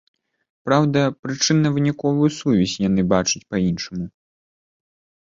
Праўда, 0.67 0.99
прычынна-выніковую 1.25 2.29
сувязь 2.37 2.73
яны 2.87 3.01
бачаць 3.13 3.43
па-іншаму. 3.51 4.05